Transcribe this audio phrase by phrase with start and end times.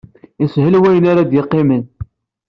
[0.41, 1.83] Yeshel wayen ara ad yeqqimen.